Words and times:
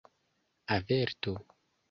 averto 0.75 1.33